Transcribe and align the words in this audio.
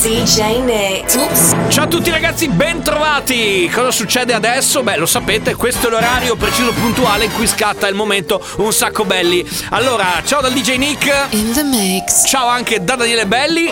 DJ 0.00 0.60
Nick. 0.62 1.16
Oops. 1.16 1.56
Ciao 1.70 1.84
a 1.84 1.86
tutti 1.88 2.08
ragazzi, 2.10 2.46
bentrovati! 2.46 3.68
Cosa 3.74 3.90
succede 3.90 4.32
adesso? 4.32 4.84
Beh, 4.84 4.96
lo 4.96 5.06
sapete, 5.06 5.56
questo 5.56 5.88
è 5.88 5.90
l'orario 5.90 6.36
preciso 6.36 6.72
puntuale 6.72 7.24
in 7.24 7.32
cui 7.32 7.48
scatta 7.48 7.88
il 7.88 7.96
momento 7.96 8.40
un 8.58 8.72
sacco 8.72 9.04
belli. 9.04 9.44
Allora, 9.70 10.22
ciao 10.24 10.40
dal 10.40 10.52
DJ 10.52 10.76
Nick. 10.76 11.26
In 11.30 11.52
the 11.52 11.64
mix. 11.64 12.28
Ciao 12.28 12.46
anche 12.46 12.84
da 12.84 12.94
Daniele 12.94 13.26
Belli. 13.26 13.68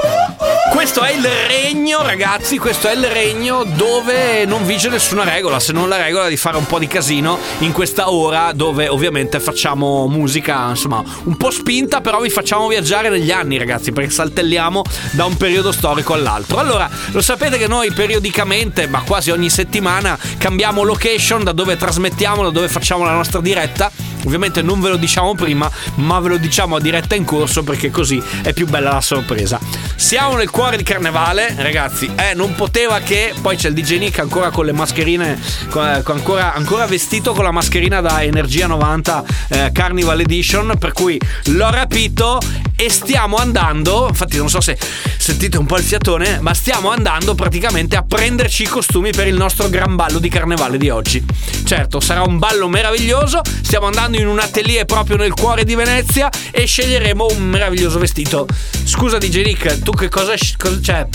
Questo 0.72 1.02
è 1.02 1.12
il 1.12 1.26
regno, 1.46 2.02
ragazzi, 2.02 2.58
questo 2.58 2.88
è 2.88 2.94
il 2.94 3.04
regno 3.06 3.62
dove 3.64 4.44
non 4.46 4.66
vige 4.66 4.88
nessuna 4.88 5.22
regola, 5.22 5.60
se 5.60 5.72
non 5.72 5.88
la 5.88 6.02
regola 6.02 6.26
di 6.28 6.36
fare 6.36 6.56
un 6.56 6.66
po' 6.66 6.80
di 6.80 6.88
casino 6.88 7.38
in 7.60 7.72
questa 7.72 8.10
ora 8.10 8.52
dove 8.52 8.88
ovviamente 8.88 9.38
facciamo 9.38 10.08
musica, 10.08 10.68
insomma, 10.68 11.02
un 11.24 11.36
po' 11.36 11.50
spinta, 11.50 12.00
però 12.00 12.20
vi 12.20 12.30
facciamo 12.30 12.66
viaggiare 12.66 13.08
negli 13.08 13.30
anni, 13.30 13.56
ragazzi, 13.58 13.92
perché 13.92 14.10
saltelliamo 14.10 14.82
da 15.12 15.24
un 15.24 15.36
periodo 15.36 15.72
storico 15.72 16.14
all'altro. 16.16 16.58
Allora, 16.58 16.88
lo 17.12 17.20
sapete 17.20 17.56
che 17.58 17.68
noi 17.68 17.92
periodicamente, 17.92 18.86
ma 18.88 19.02
quasi 19.02 19.30
ogni 19.30 19.50
settimana, 19.50 20.18
cambiamo 20.38 20.82
location 20.82 21.44
da 21.44 21.52
dove 21.52 21.76
trasmettiamo, 21.76 22.42
da 22.42 22.50
dove 22.50 22.68
facciamo 22.68 23.04
la 23.04 23.12
nostra 23.12 23.40
diretta. 23.40 23.90
Ovviamente 24.26 24.60
non 24.60 24.80
ve 24.80 24.90
lo 24.90 24.96
diciamo 24.96 25.34
prima, 25.34 25.70
ma 25.96 26.20
ve 26.20 26.28
lo 26.30 26.36
diciamo 26.36 26.76
a 26.76 26.80
diretta 26.80 27.14
in 27.14 27.24
corso 27.24 27.62
perché 27.62 27.90
così 27.90 28.22
è 28.42 28.52
più 28.52 28.66
bella 28.66 28.92
la 28.92 29.00
sorpresa. 29.00 29.58
Siamo 29.94 30.36
nel 30.36 30.50
cuore 30.50 30.76
di 30.76 30.82
carnevale, 30.82 31.54
ragazzi. 31.56 32.10
Eh, 32.14 32.34
non 32.34 32.54
poteva 32.54 32.98
che. 33.00 33.32
Poi 33.40 33.56
c'è 33.56 33.68
il 33.68 33.74
DJ 33.74 33.98
Nick 33.98 34.18
ancora 34.18 34.50
con 34.50 34.66
le 34.66 34.72
mascherine, 34.72 35.40
con 35.70 35.82
ancora, 35.82 36.54
ancora 36.54 36.86
vestito 36.86 37.32
con 37.32 37.44
la 37.44 37.50
mascherina 37.50 38.00
da 38.00 38.22
Energia 38.22 38.66
90 38.66 39.24
eh, 39.48 39.70
Carnival 39.72 40.20
Edition. 40.20 40.74
Per 40.78 40.92
cui 40.92 41.18
l'ho 41.46 41.70
rapito 41.70 42.40
e 42.76 42.90
stiamo 42.90 43.36
andando. 43.36 44.06
Infatti, 44.08 44.36
non 44.36 44.50
so 44.50 44.60
se 44.60 44.76
sentite 45.16 45.56
un 45.56 45.66
po' 45.66 45.78
il 45.78 45.84
fiatone, 45.84 46.40
ma 46.40 46.52
stiamo 46.54 46.90
andando 46.90 47.34
praticamente 47.34 47.96
a 47.96 48.02
prenderci 48.02 48.64
i 48.64 48.66
costumi 48.66 49.10
per 49.10 49.26
il 49.26 49.34
nostro 49.34 49.68
gran 49.68 49.96
ballo 49.96 50.18
di 50.18 50.28
carnevale 50.28 50.76
di 50.78 50.90
oggi. 50.90 51.24
Certo, 51.64 52.00
sarà 52.00 52.22
un 52.22 52.38
ballo 52.38 52.68
meraviglioso. 52.68 53.40
Stiamo 53.62 53.86
andando 53.86 54.15
in 54.20 54.26
un 54.28 54.38
atelier 54.38 54.84
proprio 54.84 55.16
nel 55.16 55.32
cuore 55.32 55.64
di 55.64 55.74
Venezia 55.74 56.30
e 56.50 56.66
sceglieremo 56.66 57.26
un 57.30 57.42
meraviglioso 57.42 57.98
vestito. 57.98 58.46
Scusa 58.84 59.18
DJ 59.18 59.44
Nick, 59.44 59.82
tu 59.82 59.92
che 59.92 60.08
cosa, 60.08 60.34
cosa 60.56 60.80
cioè 60.80 61.08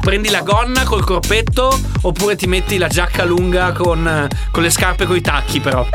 prendi 0.00 0.30
la 0.30 0.42
gonna 0.42 0.84
col 0.84 1.04
corpetto 1.04 1.78
oppure 2.02 2.36
ti 2.36 2.46
metti 2.46 2.78
la 2.78 2.88
giacca 2.88 3.24
lunga 3.24 3.72
con, 3.72 4.28
con 4.50 4.62
le 4.62 4.70
scarpe 4.70 5.06
coi 5.06 5.20
tacchi 5.20 5.60
però? 5.60 5.86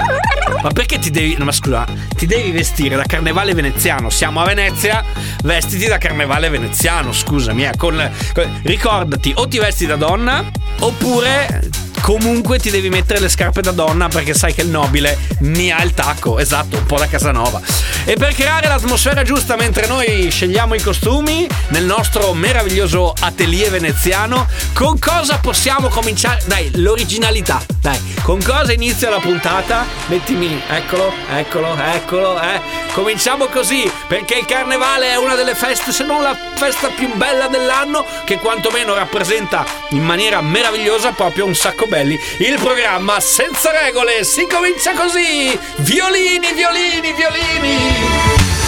Ma 0.61 0.69
perché 0.71 0.99
ti 0.99 1.09
devi 1.09 1.35
no, 1.37 1.45
ma 1.45 1.51
scusa, 1.51 1.85
ti 2.15 2.25
devi 2.25 2.51
vestire 2.51 2.95
da 2.95 3.03
carnevale 3.03 3.53
veneziano? 3.53 4.09
Siamo 4.09 4.41
a 4.41 4.45
Venezia, 4.45 5.03
vestiti 5.43 5.85
da 5.85 5.97
carnevale 5.97 6.49
veneziano, 6.49 7.11
scusami, 7.11 7.65
eh, 7.65 7.71
con, 7.77 8.11
con- 8.33 8.61
ricordati 8.63 9.33
o 9.35 9.47
ti 9.47 9.59
vesti 9.59 9.85
da 9.85 9.95
donna 9.95 10.43
oppure 10.79 11.87
Comunque 12.01 12.57
ti 12.59 12.69
devi 12.69 12.89
mettere 12.89 13.19
le 13.19 13.29
scarpe 13.29 13.61
da 13.61 13.71
donna 13.71 14.07
perché 14.07 14.33
sai 14.33 14.53
che 14.53 14.61
il 14.61 14.69
nobile 14.69 15.17
mi 15.39 15.71
ha 15.71 15.81
il 15.83 15.93
tacco, 15.93 16.39
esatto, 16.39 16.77
un 16.77 16.85
po' 16.85 16.97
da 16.97 17.07
Casanova. 17.07 17.61
E 18.05 18.15
per 18.15 18.33
creare 18.33 18.67
l'atmosfera 18.67 19.23
giusta 19.23 19.55
mentre 19.55 19.85
noi 19.85 20.29
scegliamo 20.31 20.73
i 20.73 20.81
costumi 20.81 21.47
nel 21.69 21.83
nostro 21.83 22.33
meraviglioso 22.33 23.13
atelier 23.19 23.69
veneziano, 23.69 24.47
con 24.73 24.97
cosa 24.97 25.37
possiamo 25.37 25.89
cominciare? 25.89 26.41
Dai, 26.45 26.71
l'originalità, 26.75 27.61
dai, 27.79 27.99
con 28.23 28.41
cosa 28.41 28.73
inizia 28.73 29.09
la 29.09 29.19
puntata? 29.19 29.85
Mettimi, 30.07 30.59
eccolo, 30.67 31.13
eccolo, 31.31 31.77
eccolo, 31.77 32.41
eh. 32.41 32.87
Cominciamo 32.93 33.45
così, 33.45 33.89
perché 34.07 34.39
il 34.39 34.45
carnevale 34.45 35.11
è 35.11 35.17
una 35.17 35.35
delle 35.35 35.53
feste, 35.53 35.91
se 35.91 36.03
non 36.03 36.23
la 36.23 36.35
festa 36.55 36.87
più 36.87 37.13
bella 37.15 37.47
dell'anno, 37.47 38.03
che 38.25 38.37
quantomeno 38.37 38.95
rappresenta 38.95 39.63
in 39.89 40.03
maniera 40.03 40.41
meravigliosa 40.41 41.11
proprio 41.11 41.45
un 41.45 41.53
sacco 41.53 41.85
belli. 41.89 42.17
Il 42.37 42.57
programma 42.59 43.19
senza 43.19 43.71
regole 43.71 44.23
si 44.23 44.47
comincia 44.47 44.93
così! 44.93 45.57
Violini, 45.79 46.53
violini, 46.53 47.13
violini! 47.13 48.58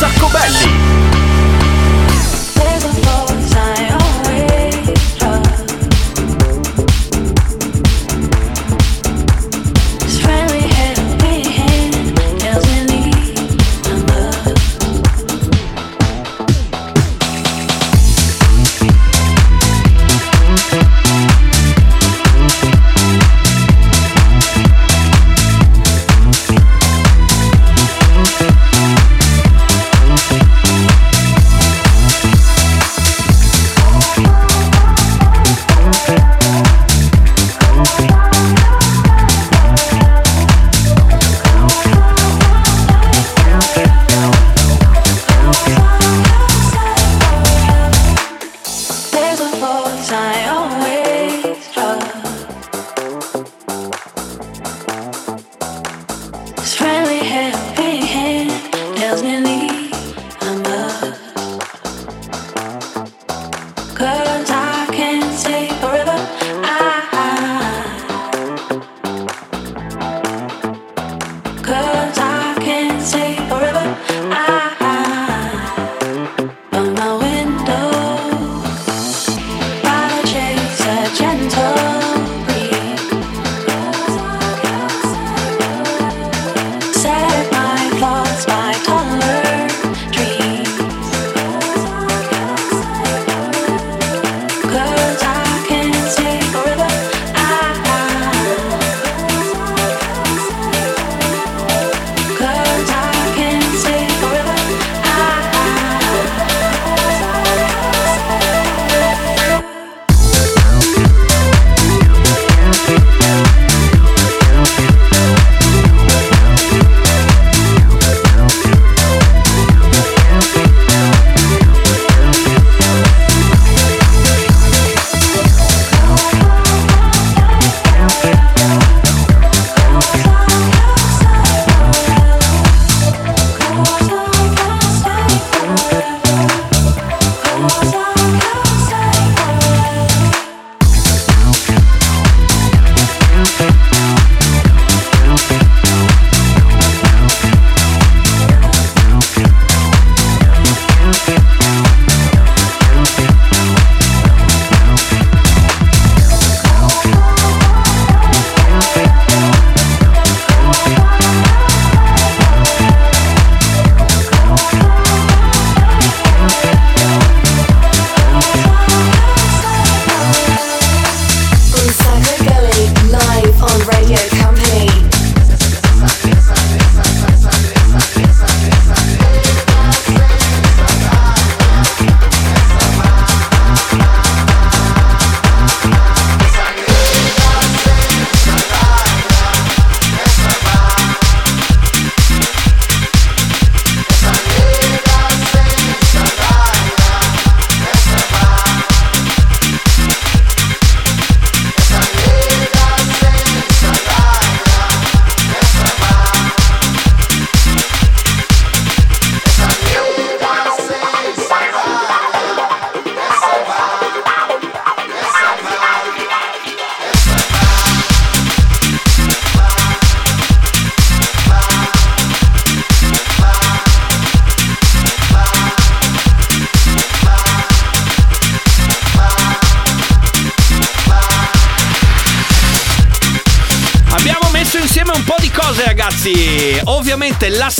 Sacco 0.00 0.28
belli. 0.28 1.09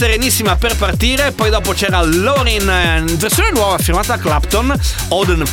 Serenissima 0.00 0.56
per 0.56 0.78
partire, 0.78 1.30
poi 1.32 1.50
dopo 1.50 1.72
c'era 1.72 2.00
Lorin, 2.00 2.66
eh, 2.70 3.02
versione 3.16 3.50
nuova 3.50 3.76
firmata 3.76 4.16
Clapton, 4.16 4.74
Oden 5.08 5.44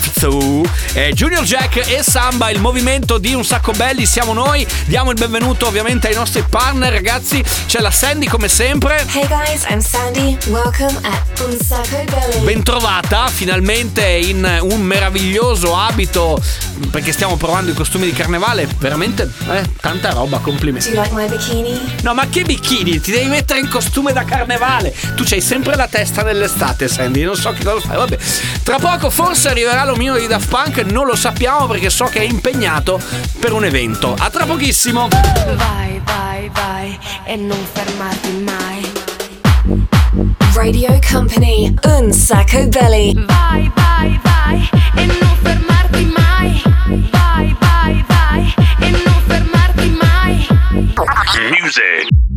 eh, 0.93 1.11
Junior 1.11 1.43
Jack 1.43 1.85
e 1.85 2.01
Samba, 2.01 2.49
il 2.49 2.61
movimento 2.61 3.17
di 3.17 3.33
Un 3.33 3.43
Sacco 3.43 3.73
Belli, 3.73 4.05
siamo 4.05 4.31
noi, 4.31 4.65
diamo 4.85 5.11
il 5.11 5.17
benvenuto 5.17 5.67
ovviamente 5.67 6.07
ai 6.07 6.15
nostri 6.15 6.45
partner 6.49 6.93
ragazzi, 6.93 7.43
c'è 7.65 7.81
la 7.81 7.91
Sandy 7.91 8.27
come 8.27 8.47
sempre. 8.47 9.05
Hey 9.11 9.27
guys, 9.27 9.65
I'm 9.69 9.81
Sandy. 9.81 10.37
Welcome 10.45 10.97
at 11.03 11.41
Unsacco 11.41 12.05
Belly. 12.05 12.45
Bentrovata 12.45 13.27
finalmente 13.27 14.05
in 14.05 14.59
un 14.61 14.79
meraviglioso 14.79 15.75
abito 15.75 16.41
perché 16.89 17.11
stiamo 17.11 17.35
provando 17.35 17.71
i 17.71 17.73
costumi 17.73 18.05
di 18.05 18.13
carnevale, 18.13 18.65
veramente 18.79 19.29
eh, 19.49 19.69
tanta 19.81 20.11
roba, 20.11 20.37
Do 20.37 20.43
complimenti. 20.43 20.87
you 20.87 21.01
like 21.01 21.13
my 21.13 21.27
bikini? 21.27 21.95
No, 22.03 22.13
ma 22.13 22.29
che 22.29 22.43
bikini? 22.43 23.01
Ti 23.01 23.11
devi 23.11 23.27
mettere 23.27 23.59
in 23.59 23.67
costume 23.67 24.13
da 24.13 24.19
carnevale. 24.19 24.35
Tu 25.15 25.23
c'hai 25.23 25.41
sempre 25.41 25.75
la 25.75 25.87
testa 25.87 26.21
nell'estate, 26.21 26.87
Sandy. 26.87 27.23
Non 27.23 27.35
so 27.35 27.51
che 27.51 27.63
cosa 27.63 27.87
fai. 27.87 27.97
Vabbè. 27.97 28.17
Tra 28.63 28.77
poco 28.77 29.09
forse 29.09 29.49
arriverà 29.49 29.83
l'omino 29.83 30.17
di 30.17 30.27
Daft 30.27 30.47
Punk. 30.49 30.77
Non 30.91 31.05
lo 31.05 31.15
sappiamo 31.15 31.67
perché 31.67 31.89
so 31.89 32.05
che 32.05 32.19
è 32.19 32.23
impegnato 32.23 32.99
per 33.39 33.53
un 33.53 33.65
evento. 33.65 34.15
A 34.17 34.29
tra 34.29 34.45
pochissimo. 34.45 35.07
Vai, 35.09 36.01
vai, 36.05 36.49
vai 36.53 36.99
e 37.25 37.35
non 37.35 37.57
fermarti 37.71 38.31
mai. 38.45 38.91
Radio 40.53 40.99
Company. 41.09 41.73
Unsacco 41.83 42.67
Belly. 42.67 43.13
Vai, 43.25 43.71
vai, 43.75 44.19
vai 44.23 44.69
e 44.95 45.05
non 45.05 45.37
fermarti 45.41 46.13
mai. 46.15 46.61
Vai, 47.11 47.55
vai, 47.59 48.05
vai 48.07 48.53
e 48.79 48.89
non 48.89 49.21
fermarti 49.25 49.97
mai. 49.99 50.47
Music. 51.61 52.36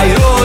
I 0.00 0.14
rottami 0.14 0.37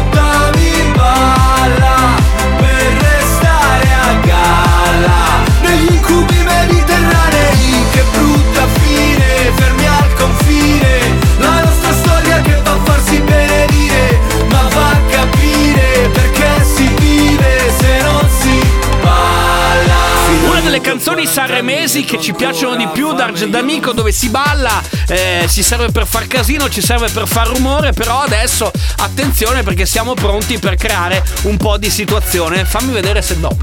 canzoni 21.24 21.28
sanremesi 21.28 22.04
che 22.04 22.20
ci 22.20 22.34
piacciono 22.34 22.76
di 22.76 22.88
più 22.88 23.14
d'Argent 23.14 23.52
d'Amico 23.52 23.92
dove 23.94 24.12
si 24.12 24.30
balla, 24.30 24.82
eh, 25.08 25.46
si 25.48 25.64
serve 25.64 25.90
per 25.90 26.06
far 26.06 26.28
casino, 26.28 26.70
ci 26.70 26.82
serve 26.82 27.10
per 27.10 27.28
far 27.28 27.48
rumore, 27.48 27.94
però 27.94 28.22
adesso 28.22 28.72
attenzione 28.98 29.64
perché 29.64 29.86
siamo 29.86 30.14
pronti 30.14 30.60
per 30.60 30.76
creare 30.76 31.24
un 31.44 31.58
po' 31.58 31.78
di 31.78 31.90
situazione. 31.90 32.66
Fammi 32.66 32.92
vedere 32.92 33.22
se 33.22 33.36
no. 33.36 33.56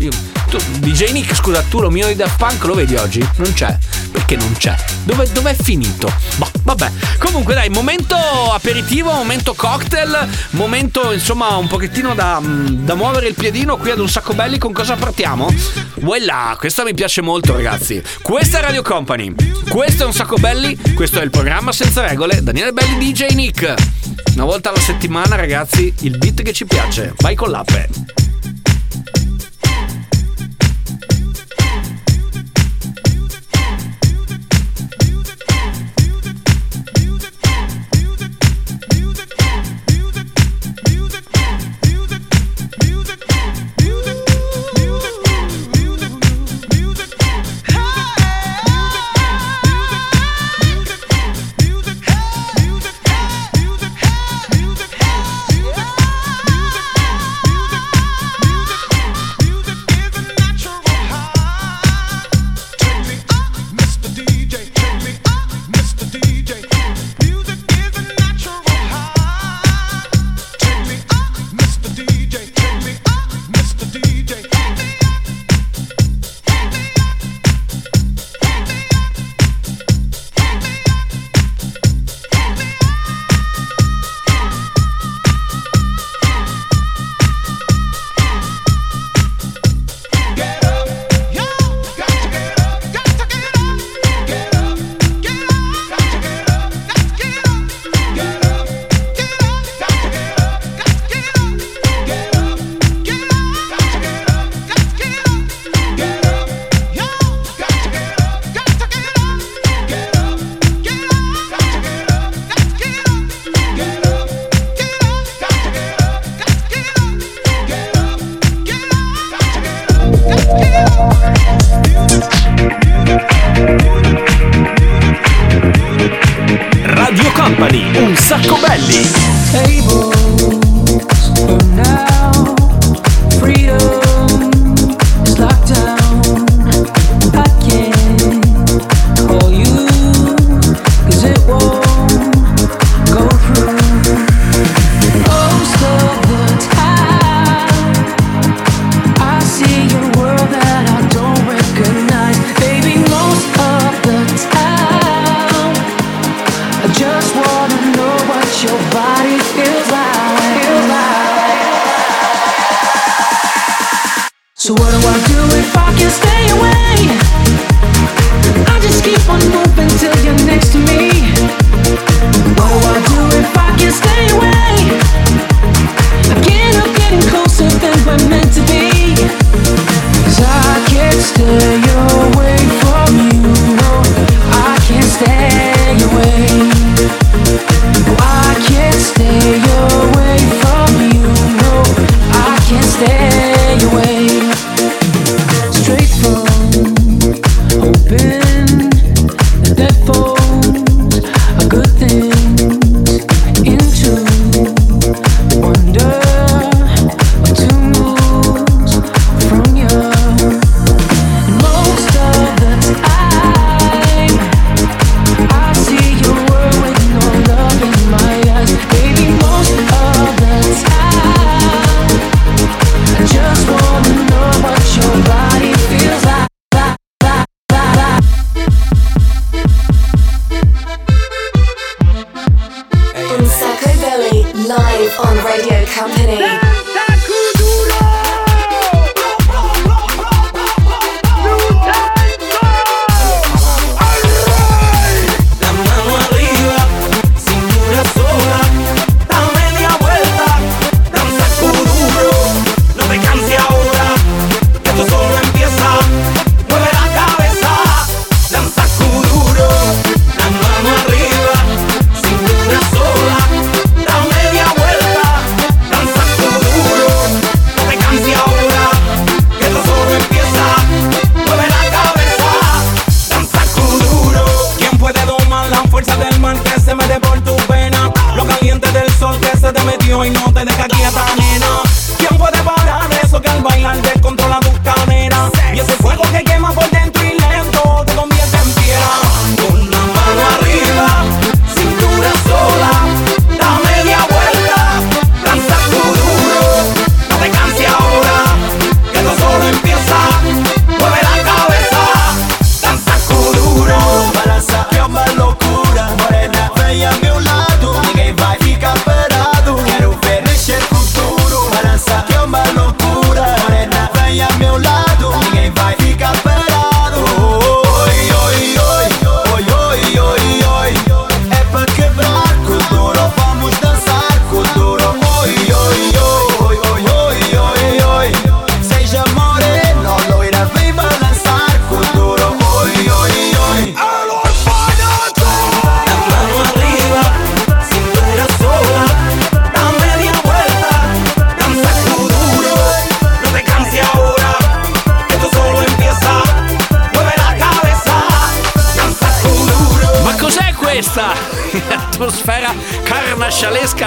Tu, 0.50 0.58
DJ 0.80 1.12
Nick, 1.12 1.32
scusa, 1.36 1.62
tu 1.62 1.80
lo 1.80 1.90
mio 1.90 2.08
di 2.08 2.16
Daft 2.16 2.36
Punk 2.36 2.64
lo 2.64 2.74
vedi 2.74 2.96
oggi? 2.96 3.26
Non 3.36 3.52
c'è. 3.52 3.78
Perché 4.10 4.34
non 4.34 4.52
c'è? 4.58 4.74
Dove, 5.04 5.30
dov'è 5.30 5.54
finito? 5.54 6.12
Boh, 6.36 6.50
vabbè. 6.64 6.90
Comunque 7.18 7.54
dai, 7.54 7.68
momento 7.68 8.16
aperitivo, 8.16 9.12
momento 9.12 9.54
cocktail, 9.54 10.28
momento 10.50 11.12
insomma 11.12 11.54
un 11.56 11.68
pochettino 11.68 12.14
da, 12.14 12.40
da 12.42 12.94
muovere 12.96 13.28
il 13.28 13.34
piedino 13.34 13.76
qui 13.76 13.92
ad 13.92 14.00
un 14.00 14.08
sacco 14.08 14.34
belli. 14.34 14.58
Con 14.58 14.72
cosa 14.72 14.96
partiamo? 14.96 15.54
Voilà, 16.00 16.56
questa 16.58 16.82
mi 16.82 16.94
piace 16.94 17.20
molto 17.20 17.52
ragazzi. 17.52 18.02
Questa 18.20 18.58
è 18.58 18.60
Radio 18.60 18.82
Company. 18.82 19.32
Questo 19.68 20.02
è 20.02 20.06
un 20.06 20.12
sacco 20.12 20.34
belli. 20.36 20.76
Questo 20.94 21.20
è 21.20 21.22
il 21.22 21.30
programma 21.30 21.70
senza 21.70 22.04
regole. 22.04 22.42
Daniele 22.42 22.72
Belli 22.72 23.12
DJ 23.12 23.34
Nick. 23.34 23.72
Una 24.34 24.44
volta 24.44 24.70
alla 24.70 24.80
settimana 24.80 25.36
ragazzi, 25.36 25.94
il 26.00 26.18
beat 26.18 26.42
che 26.42 26.52
ci 26.52 26.66
piace. 26.66 27.14
Vai 27.18 27.36
con 27.36 27.50
l'appe. 27.50 28.29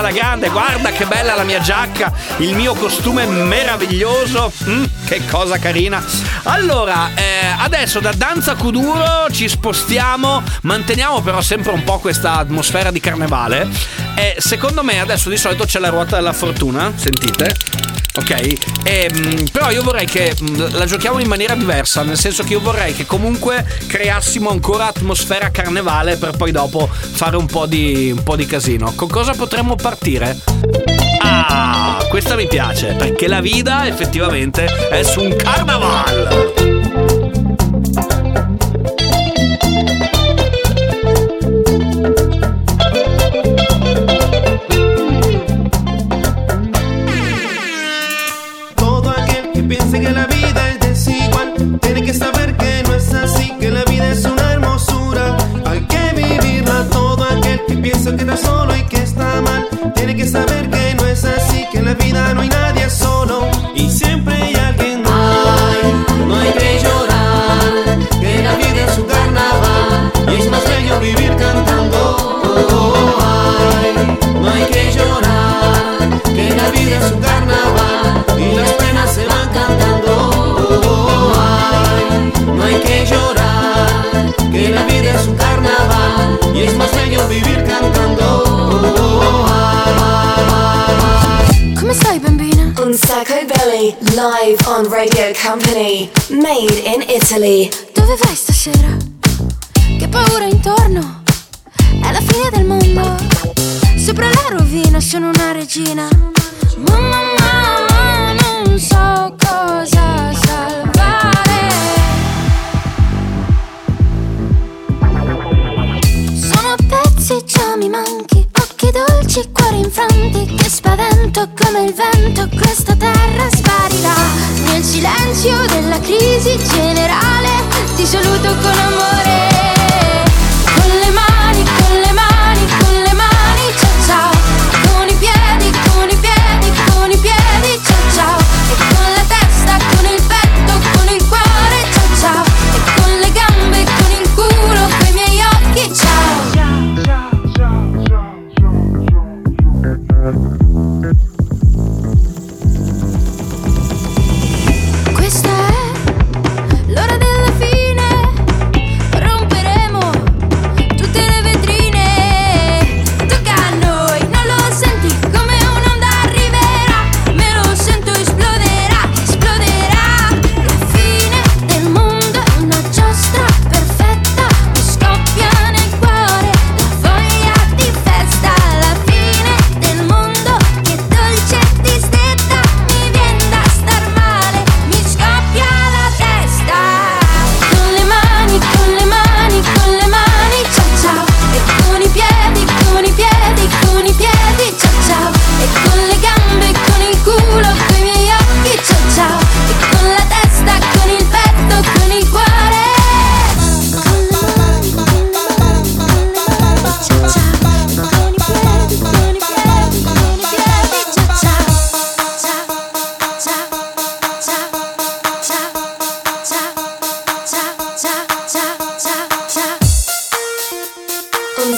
alla 0.04 0.12
grande, 0.12 0.50
guarda 0.50 0.92
che 0.92 1.06
bella 1.06 1.34
la 1.34 1.44
mia 1.44 1.62
giacca, 1.62 2.12
il 2.38 2.54
mio 2.56 2.74
costume 2.74 3.26
meraviglioso, 3.26 4.52
mm, 4.66 4.84
che 5.06 5.26
cosa 5.26 5.58
carina. 5.60 6.04
Allora, 6.44 7.12
eh, 7.16 7.56
adesso 7.58 8.02
da 8.02 8.12
Danza 8.12 8.56
Kuduro 8.56 9.28
ci 9.32 9.48
spostiamo, 9.48 10.44
manteniamo 10.64 11.22
però 11.22 11.40
sempre 11.40 11.72
un 11.72 11.86
po' 11.86 12.00
questa 12.00 12.34
atmosfera 12.34 12.92
di 12.92 13.00
carnevale 13.00 13.70
e 14.16 14.36
secondo 14.40 14.84
me 14.84 15.00
adesso 15.00 15.30
di 15.30 15.38
solito 15.38 15.64
c'è 15.64 15.80
la 15.80 15.90
ruota 15.90 16.18
della 16.18 16.34
fortuna, 16.34 16.92
sentite 16.96 17.83
ok? 18.14 18.54
E, 18.84 19.48
però 19.52 19.72
io 19.72 19.84
vorrei 19.84 20.06
che 20.06 20.36
mm, 20.40 20.56
la 20.72 20.86
giochiamo 20.86 21.20
in 21.20 21.28
maniera 21.28 21.56
diversa, 21.56 22.04
nel 22.04 22.18
senso 22.18 22.44
che 22.44 22.54
io 22.54 22.60
vorrei 22.60 22.94
che 22.94 23.06
comunque 23.06 23.66
creassimo 23.88 24.50
ancora 24.50 24.88
atmosfera 24.88 25.50
carnevale 25.50 26.18
per 26.18 26.36
poi 26.38 26.52
dopo 26.52 26.90
fare 26.90 27.36
un 27.36 27.46
po' 27.46 27.66
di, 27.66 28.12
un 28.16 28.24
po 28.24 28.36
di 28.36 28.46
casino. 28.46 28.94
Con 28.96 29.08
cosa 29.08 29.34
potremmo 29.34 29.76
partire? 29.76 30.38
Ah, 31.22 32.06
questa 32.10 32.36
mi 32.36 32.48
piace, 32.48 32.94
perché 32.94 33.28
la 33.28 33.42
vita 33.42 33.88
effettivamente 33.88 34.66
è 34.90 35.04
su 35.04 35.22
un 35.22 35.36
carnaval! 35.36 36.83
Valley. 97.44 97.83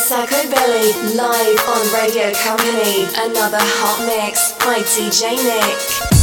Sacco 0.05 0.47
Belly, 0.51 0.93
live 1.15 1.59
on 1.67 1.91
Radio 1.91 2.31
Company. 2.33 3.05
Another 3.17 3.57
hot 3.59 4.05
mix 4.05 4.51
by 4.63 4.77
DJ 4.81 5.35
Nick. 5.43 6.14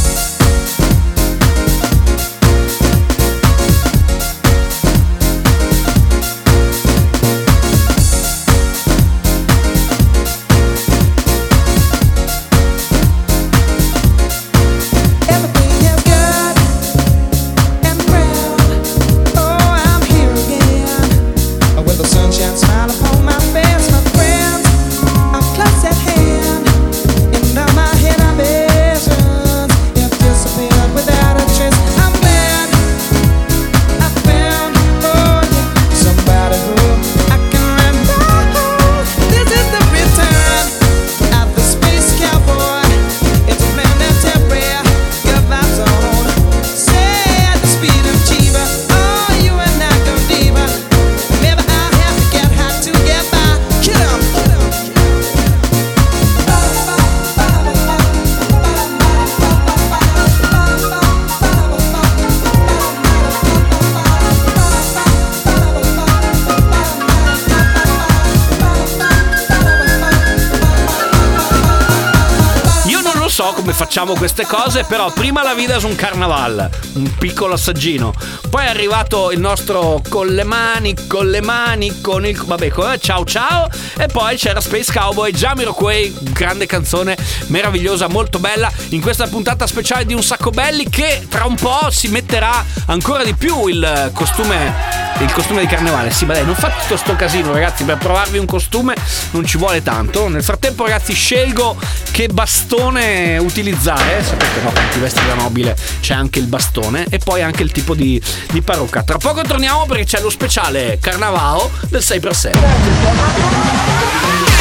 So 73.33 73.51
come 73.55 73.73
facciamo 73.73 74.13
queste 74.13 74.45
cose, 74.45 74.83
però 74.83 75.11
prima 75.11 75.41
la 75.41 75.55
vida 75.55 75.75
è 75.75 75.83
un 75.83 75.95
carnaval, 75.95 76.69
un 76.93 77.15
piccolo 77.17 77.55
assaggino. 77.55 78.13
Poi 78.47 78.63
è 78.63 78.67
arrivato 78.67 79.31
il 79.31 79.39
nostro 79.39 80.03
con 80.07 80.27
le 80.27 80.43
mani, 80.43 80.93
con 81.07 81.27
le 81.27 81.41
mani, 81.41 81.99
con 81.99 82.27
il 82.27 82.39
vabbè, 82.39 82.67
con- 82.69 82.95
ciao 82.99 83.25
ciao 83.25 83.67
e 83.97 84.05
poi 84.05 84.37
c'era 84.37 84.61
Space 84.61 84.93
Cowboy, 84.93 85.31
Jamiroquai, 85.31 86.15
grande 86.29 86.67
canzone 86.67 87.17
meravigliosa, 87.47 88.07
molto 88.07 88.37
bella 88.37 88.71
in 88.89 89.01
questa 89.01 89.25
puntata 89.25 89.65
speciale 89.65 90.05
di 90.05 90.13
Un 90.13 90.21
sacco 90.21 90.51
belli 90.51 90.87
che 90.87 91.25
tra 91.27 91.45
un 91.45 91.55
po' 91.55 91.89
si 91.89 92.09
metterà 92.09 92.63
ancora 92.85 93.23
di 93.23 93.33
più 93.33 93.65
il 93.65 94.11
costume 94.13 95.01
il 95.19 95.31
costume 95.31 95.61
di 95.61 95.67
carnevale. 95.67 96.11
Sì, 96.11 96.25
ma 96.25 96.33
dai, 96.33 96.45
non 96.45 96.55
fate 96.55 96.81
tutto 96.81 96.97
sto 96.97 97.15
casino, 97.15 97.53
ragazzi. 97.53 97.83
Per 97.83 97.97
provarvi 97.97 98.37
un 98.37 98.45
costume 98.45 98.95
non 99.31 99.45
ci 99.45 99.57
vuole 99.57 99.81
tanto. 99.81 100.27
Nel 100.27 100.43
frattempo, 100.43 100.83
ragazzi, 100.83 101.13
scelgo 101.13 101.77
che 102.11 102.27
bastone 102.27 103.22
utilizzare. 103.37 104.23
Sapete, 104.23 104.61
no, 104.61 104.71
chi 104.91 104.99
vesti 104.99 105.25
da 105.25 105.35
nobile 105.35 105.75
c'è 106.01 106.13
anche 106.13 106.39
il 106.39 106.47
bastone 106.47 107.05
e 107.09 107.17
poi 107.17 107.41
anche 107.41 107.63
il 107.63 107.71
tipo 107.71 107.95
di, 107.95 108.21
di 108.51 108.61
parrucca. 108.61 109.03
Tra 109.03 109.17
poco 109.17 109.41
torniamo 109.41 109.85
perché 109.85 110.05
c'è 110.05 110.21
lo 110.21 110.29
speciale 110.29 110.97
Carnavao 110.99 111.69
del 111.89 112.01
6x6. 112.01 114.52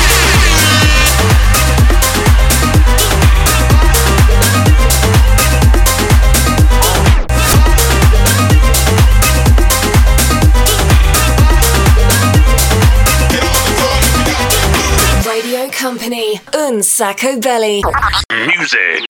Company, 16.02 16.40
Un 16.52 16.82
Sacco 16.82 17.38
Belly. 17.38 17.80
Music. 18.32 19.06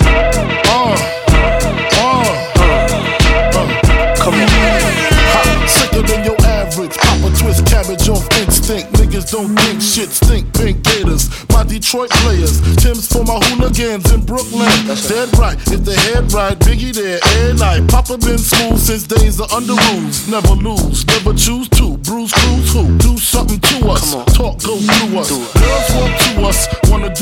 Come 4.20 4.34
on. 4.34 4.46
Ha, 5.32 5.64
sicker 5.66 6.02
than 6.02 6.22
your 6.22 6.36
average. 6.44 6.94
Papa 6.98 7.32
twist 7.38 7.64
cabbage 7.64 8.06
off 8.10 8.28
instinct. 8.36 8.92
Niggas 8.92 9.32
don't 9.32 9.56
think 9.56 9.80
shit 9.80 10.10
stink. 10.10 10.52
Pink 10.52 10.82
gators. 10.82 11.30
My 11.48 11.64
Detroit 11.64 12.10
players. 12.10 12.60
Tim's 12.76 13.08
for 13.08 13.24
my 13.24 13.40
hooligans 13.40 14.12
in 14.12 14.20
Brooklyn. 14.26 14.68
Dead 15.08 15.32
right. 15.38 15.56
If 15.72 15.86
the 15.86 15.96
head 16.12 16.30
right, 16.34 16.58
Biggie 16.58 16.92
there 16.92 17.20
every 17.40 17.58
night. 17.58 17.88
Papa 17.88 18.18
been 18.18 18.36
smooth 18.36 18.78
since 18.78 19.04
days 19.04 19.40
of 19.40 19.50
under 19.50 19.72
rules. 19.72 20.28
Never 20.28 20.52
lose. 20.60 21.06
Never 21.06 21.32
choose 21.32 21.70
to. 21.70 21.96
Bruise 22.04 22.32
cruise 22.32 22.72
who? 22.74 22.98
Do 22.98 23.16
something 23.16 23.60
to 23.60 23.71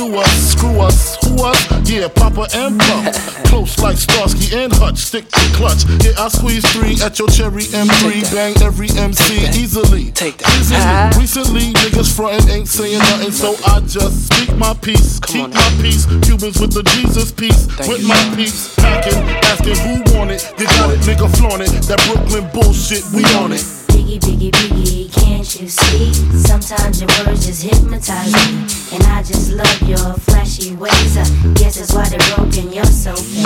do 0.00 0.16
us. 0.16 0.52
Screw 0.52 0.80
us. 0.80 1.16
Who 1.24 1.44
us? 1.44 1.60
Yeah, 1.90 2.08
Papa 2.08 2.48
and 2.54 2.80
Pump. 2.80 3.12
Close 3.50 3.78
like 3.80 3.98
Starsky 3.98 4.56
and 4.56 4.72
Hutch. 4.72 4.96
Stick 4.96 5.28
to 5.28 5.44
clutch. 5.52 5.84
Yeah, 6.00 6.16
I 6.16 6.28
squeeze 6.28 6.64
three 6.72 6.96
at 7.02 7.18
your 7.18 7.28
cherry 7.28 7.64
M3. 7.64 8.32
Bang 8.32 8.54
every 8.62 8.88
MC 8.96 9.44
easily. 9.60 10.10
Take 10.12 10.38
that. 10.38 11.16
Recently, 11.18 11.72
niggas 11.84 12.14
frontin' 12.16 12.48
ain't 12.48 12.68
saying 12.68 12.98
nothing, 12.98 13.32
so 13.32 13.56
I 13.66 13.80
just 13.80 14.32
speak 14.32 14.56
my 14.56 14.72
peace. 14.74 15.20
Keep 15.20 15.50
my 15.52 15.70
peace. 15.82 16.06
Cubans 16.24 16.58
with 16.60 16.72
the 16.72 16.82
Jesus 16.96 17.30
peace. 17.32 17.66
with 17.88 18.06
my 18.06 18.20
peace. 18.34 18.74
Packing, 18.76 19.20
asking 19.52 19.76
who 19.84 20.16
want 20.16 20.30
it. 20.30 20.40
You 20.58 20.66
got 20.80 20.90
it, 20.94 21.00
nigga 21.00 21.28
flaunt 21.36 21.62
it. 21.62 21.72
That 21.88 22.00
Brooklyn 22.08 22.48
bullshit, 22.54 23.04
we 23.12 23.24
on 23.36 23.52
it. 23.52 23.60
Biggie, 23.92 24.18
biggie, 24.20 24.50
biggie, 24.50 24.99
can't 25.12 25.60
you 25.60 25.68
see? 25.68 26.12
Sometimes 26.38 27.00
your 27.00 27.08
words 27.24 27.46
just 27.46 27.62
hypnotize 27.62 28.32
me. 28.32 28.66
And 28.92 29.02
I 29.04 29.22
just 29.22 29.52
love 29.52 29.82
your 29.82 30.14
flashy 30.26 30.74
ways. 30.76 31.16
I 31.16 31.24
guess 31.54 31.78
that's 31.78 31.92
why 31.92 32.08
they're 32.08 32.36
broken, 32.36 32.72
you're 32.72 32.84
so 32.84 33.14
fake. 33.14 33.44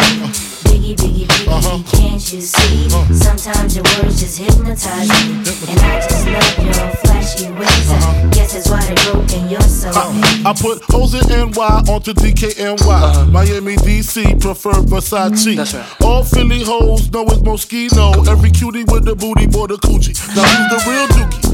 Biggie, 0.68 0.96
biggie, 0.96 1.26
biggie, 1.26 1.48
uh-huh. 1.48 1.82
can't 1.96 2.32
you 2.32 2.40
see? 2.40 2.86
Uh-huh. 2.86 3.14
Sometimes 3.14 3.76
your 3.76 3.84
words 3.96 4.20
just 4.20 4.38
hypnotize 4.38 5.08
me. 5.08 5.42
And 5.70 5.80
I 5.80 6.00
just 6.00 6.26
love 6.26 6.64
your 6.64 6.90
flashy 7.04 7.50
ways. 7.52 7.90
I 7.90 7.96
uh-huh. 7.96 8.28
guess 8.30 8.52
that's 8.54 8.68
why 8.70 8.84
they're 8.84 9.12
broken, 9.12 9.48
you're 9.48 9.60
so 9.62 9.92
fake. 9.92 10.46
I 10.46 10.52
put 10.52 10.82
O's 10.94 11.14
in 11.14 11.50
NY 11.50 11.84
onto 11.88 12.12
DKNY. 12.12 13.30
Miami, 13.30 13.76
DC, 13.76 14.40
prefer 14.40 14.72
Versace. 14.72 15.30
Mm-hmm. 15.30 15.56
That's 15.56 15.74
right. 15.74 16.02
All 16.02 16.22
Philly 16.22 16.62
hoes 16.62 17.10
know 17.10 17.24
it's 17.24 17.38
Moschino. 17.38 18.26
Every 18.28 18.50
cutie 18.50 18.84
with 18.84 19.04
the 19.04 19.14
booty, 19.14 19.46
boy, 19.46 19.68
the 19.68 19.76
coochie. 19.76 20.14
Now 20.36 20.44
who's 20.44 20.84
the 20.84 20.90
real 20.90 21.06
dookie? 21.08 21.53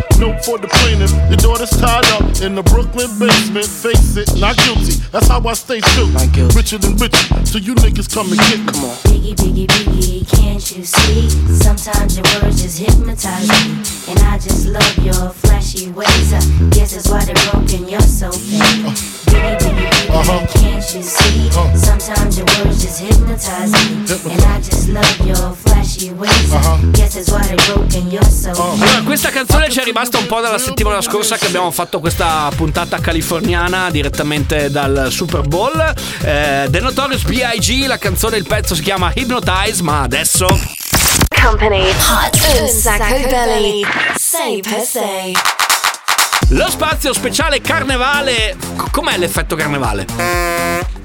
for 0.43 0.57
the 0.57 0.67
plaintiff. 0.67 1.11
Your 1.29 1.37
daughter's 1.37 1.69
tied 1.69 2.05
up 2.17 2.25
in 2.41 2.55
the 2.55 2.63
Brooklyn 2.63 3.07
basement. 3.19 3.65
Face 3.65 4.17
it, 4.17 4.27
not 4.39 4.57
guilty. 4.57 4.97
That's 5.11 5.27
how 5.27 5.41
I 5.45 5.53
stay 5.53 5.81
true. 5.93 6.09
Richer 6.55 6.77
than 6.77 6.97
richer, 6.97 7.45
so 7.45 7.57
you 7.57 7.75
niggas 7.75 8.09
come 8.11 8.27
and 8.31 8.39
get 8.49 8.59
me. 8.59 8.65
Come 8.73 8.85
on. 8.85 8.95
Biggie, 9.05 9.35
biggie, 9.35 9.67
biggie, 9.67 10.27
can't 10.27 10.63
you 10.75 10.83
see? 10.83 11.29
Sometimes 11.61 12.17
your 12.17 12.25
words 12.41 12.61
just 12.61 12.79
hypnotize 12.79 13.47
me. 13.49 13.81
And 14.09 14.19
I 14.25 14.37
just 14.39 14.67
love 14.67 14.97
your 15.03 15.29
flashy 15.29 15.91
ways. 15.91 16.33
I 16.33 16.41
guess 16.71 16.93
that's 16.95 17.09
why 17.09 17.23
they're 17.25 17.35
broken, 17.51 17.87
you're 17.87 18.01
so 18.01 18.31
fake. 18.31 18.61
Biggie, 19.29 19.57
biggie, 19.57 19.89
biggie, 19.91 20.09
uh-huh. 20.09 20.47
can't 20.59 20.85
you 20.93 21.03
see? 21.03 21.49
Uh-huh. 21.49 21.75
Sometimes 21.75 22.37
your 22.37 22.47
words 22.57 22.81
just 22.81 22.99
hypnotize 22.99 23.71
me. 23.71 24.33
And 24.33 24.41
I 24.43 24.57
just 24.61 24.89
love 24.89 25.17
your 25.25 25.53
flashy 25.53 26.11
ways. 26.13 26.53
I 26.53 26.57
uh-huh. 26.57 26.91
guess 26.93 27.15
that's 27.15 27.29
why 27.31 27.45
they're 27.47 27.75
broken, 27.75 28.09
you're 28.09 28.23
so 28.23 28.53
fake. 28.53 28.81
Allora, 28.81 29.01
questa 29.03 29.29
canzone 29.29 29.69
ci 29.69 29.79
è 29.79 29.83
rimasta 29.83 30.17
un 30.17 30.25
po' 30.31 30.39
dalla 30.39 30.59
settimana 30.59 31.01
scorsa 31.01 31.35
che 31.35 31.47
abbiamo 31.47 31.71
fatto 31.71 31.99
questa 31.99 32.49
puntata 32.55 32.99
californiana 32.99 33.89
direttamente 33.89 34.71
dal 34.71 35.07
Super 35.09 35.41
Bowl. 35.41 35.77
Eh, 36.21 36.67
The 36.69 36.79
Notorious 36.79 37.23
B.I.G. 37.23 37.85
La 37.85 37.97
canzone, 37.97 38.37
il 38.37 38.47
pezzo 38.47 38.73
si 38.73 38.81
chiama 38.81 39.11
Hypnotize, 39.13 39.83
ma 39.83 40.03
adesso. 40.03 40.47
Company, 41.43 41.85
hot 41.89 42.59
Un 42.61 42.67
Sacco 42.69 43.27
Belly. 43.27 43.85
Say 44.15 44.61
per. 44.61 45.70
Lo 46.51 46.69
spazio 46.69 47.13
speciale 47.13 47.61
carnevale. 47.61 48.57
Com'è 48.91 49.17
l'effetto 49.17 49.55
carnevale? 49.55 50.05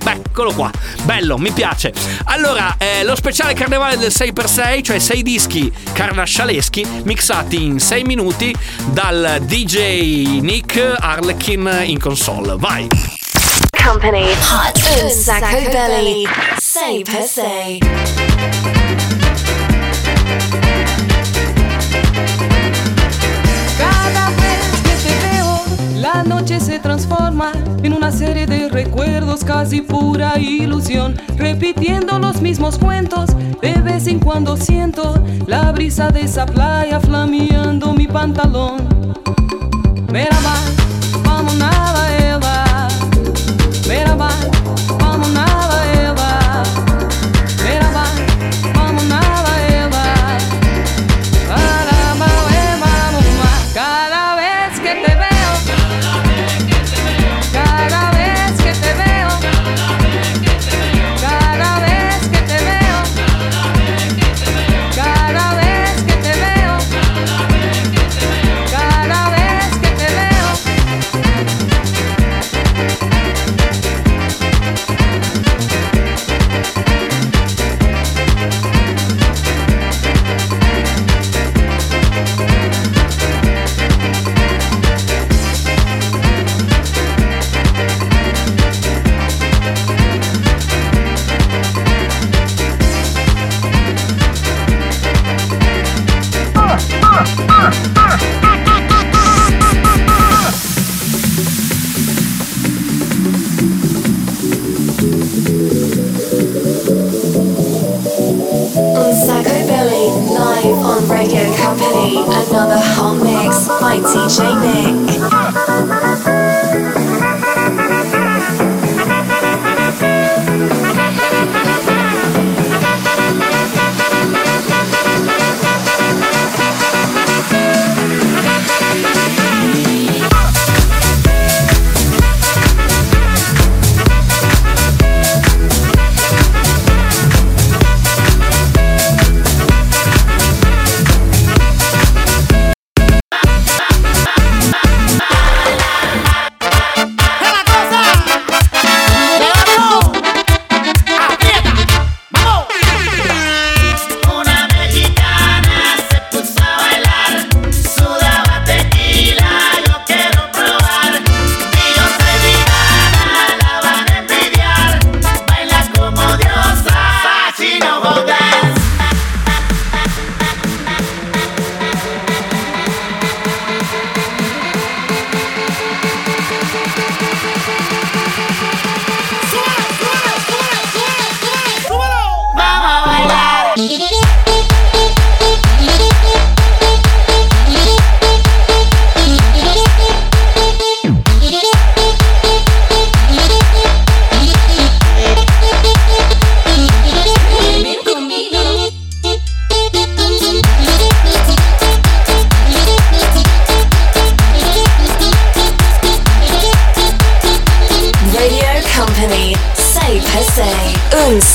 Beh, 0.02 0.20
eccolo 0.28 0.52
qua. 0.52 0.68
Bello, 1.04 1.38
mi 1.38 1.52
piace. 1.52 1.92
Allora, 2.24 2.74
eh, 2.78 3.04
lo 3.04 3.14
speciale 3.14 3.54
carnevale 3.54 3.96
del 3.96 4.11
6x6, 4.11 4.82
cioè 4.82 4.98
6 4.98 5.22
dischi 5.22 5.72
carnascialeschi 5.92 7.02
mixati 7.04 7.62
in 7.62 7.78
6 7.78 8.02
minuti 8.02 8.52
dal 8.87 9.38
DJ 9.42 10.40
Nick 10.40 10.96
Harlequin 10.98 11.82
in 11.85 12.00
console. 12.00 12.56
Vai. 12.56 12.88
Company 13.85 14.28
Hot 14.32 15.00
un 15.00 15.11
sacco 15.11 15.70
belli 15.70 16.26
6x6. 16.59 17.78
La 26.16 26.22
noche 26.22 26.61
se 26.61 26.79
transforma 26.79 27.52
en 27.83 27.92
una 27.92 28.11
serie 28.11 28.46
de 28.46 28.70
recuerdos, 28.70 29.44
casi 29.44 29.83
pura 29.83 30.38
ilusión. 30.38 31.14
Repitiendo 31.37 32.18
los 32.18 32.40
mismos 32.40 32.79
cuentos, 32.79 33.29
de 33.61 33.74
vez 33.83 34.07
en 34.07 34.18
cuando 34.18 34.57
siento 34.57 35.22
la 35.46 35.72
brisa 35.72 36.09
de 36.09 36.22
esa 36.22 36.46
playa 36.46 37.00
flameando 37.00 37.92
mi 37.92 38.07
pantalón. 38.07 38.88
Merhaba, 40.11 40.55
vamos 41.22 41.55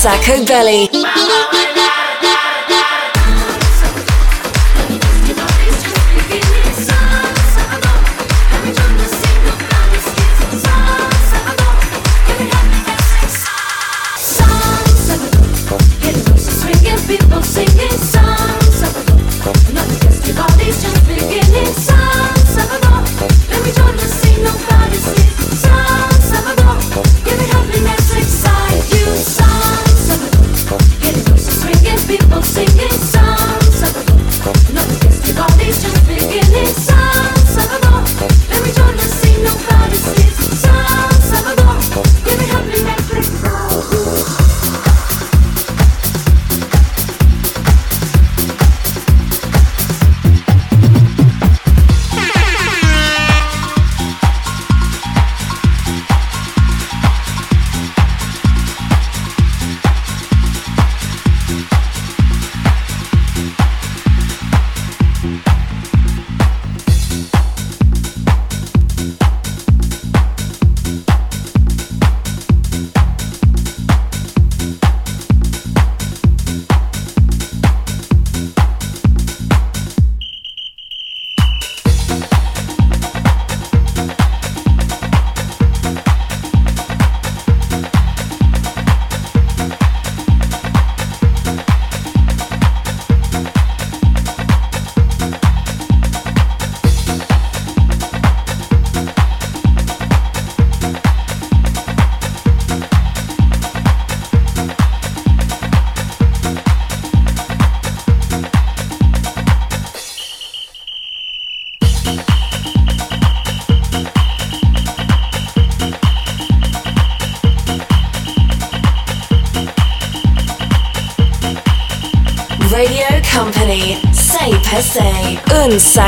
Sacco 0.02 0.42
Belly 0.44 0.90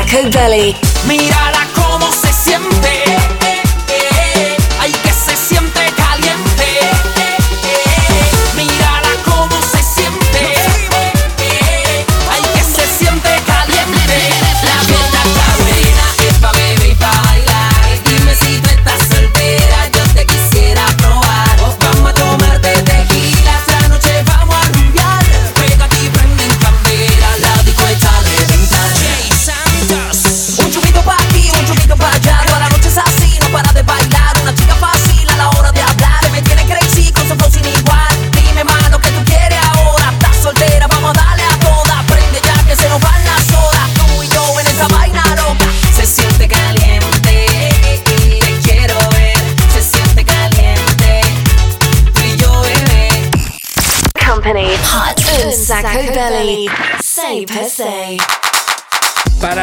un 0.05 0.11
sacco 0.11 0.29
belly. 0.29 0.84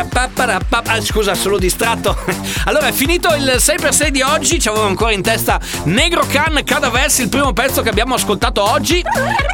pa, 0.04 0.28
Ah, 0.42 1.00
scusa, 1.00 1.34
sono 1.34 1.56
distratto. 1.56 2.18
Allora, 2.64 2.88
è 2.88 2.92
finito 2.92 3.34
il 3.34 3.56
6x6 3.58 4.08
di 4.08 4.22
oggi. 4.22 4.60
Ci 4.60 4.68
avevo 4.68 4.86
ancora 4.86 5.12
in 5.12 5.22
testa 5.22 5.60
Negro 5.84 6.24
Can 6.28 6.62
Cadaversi, 6.64 7.22
il 7.22 7.28
primo 7.28 7.52
pezzo 7.52 7.82
che 7.82 7.88
abbiamo 7.88 8.14
ascoltato 8.14 8.62
oggi. 8.62 8.98